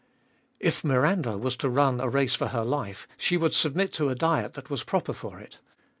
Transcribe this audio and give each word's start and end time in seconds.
3. 0.61 0.67
"If 0.69 0.83
Miranda 0.83 1.37
was 1.37 1.55
to 1.57 1.69
run 1.69 2.01
a 2.01 2.09
race 2.09 2.33
for 2.33 2.47
her 2.47 2.65
life, 2.65 3.07
he 3.17 3.37
would 3.37 3.53
submit 3.53 3.93
to 3.93 4.09
a 4.09 4.15
diet 4.15 4.55
that 4.55 4.71
was 4.71 4.83
proper 4.83 5.13
for 5.13 5.39
it. 5.39 5.59